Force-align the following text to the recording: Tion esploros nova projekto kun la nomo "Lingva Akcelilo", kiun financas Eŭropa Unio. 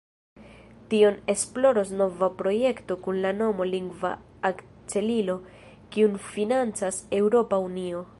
Tion 0.93 1.17
esploros 1.33 1.91
nova 1.99 2.29
projekto 2.39 2.97
kun 3.07 3.19
la 3.25 3.33
nomo 3.41 3.67
"Lingva 3.73 4.11
Akcelilo", 4.51 5.35
kiun 5.97 6.17
financas 6.33 6.99
Eŭropa 7.21 7.61
Unio. 7.67 8.03